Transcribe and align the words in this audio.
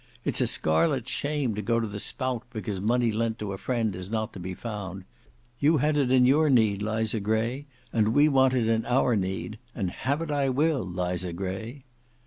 It's 0.25 0.41
a 0.41 0.47
scarlet 0.47 1.07
shame 1.07 1.53
to 1.53 1.61
go 1.61 1.79
to 1.79 1.85
the 1.85 1.99
spout 1.99 2.41
because 2.49 2.81
money 2.81 3.11
lent 3.11 3.37
to 3.37 3.53
a 3.53 3.57
friend 3.59 3.95
is 3.95 4.09
not 4.09 4.33
to 4.33 4.39
be 4.39 4.55
found. 4.55 5.03
You 5.59 5.77
had 5.77 5.95
it 5.95 6.09
in 6.11 6.25
your 6.25 6.49
need, 6.49 6.81
Liza 6.81 7.19
Gray, 7.19 7.67
and 7.93 8.07
we 8.07 8.27
want 8.27 8.55
it 8.55 8.67
in 8.67 8.83
our 8.87 9.15
need; 9.15 9.59
and 9.75 9.91
have 9.91 10.23
it 10.23 10.31
I 10.31 10.49
will, 10.49 10.81
Liza 10.83 11.33
Gray." 11.33 11.83